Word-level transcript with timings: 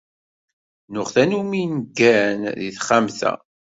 Nuɣ 0.91 1.07
tanumi 1.13 1.63
neggan 1.65 2.39
deg 2.59 2.73
texxamt-a. 2.75 3.31